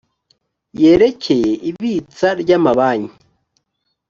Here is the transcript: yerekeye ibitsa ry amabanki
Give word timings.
yerekeye 0.81 1.51
ibitsa 1.69 2.27
ry 2.41 2.49
amabanki 2.57 3.17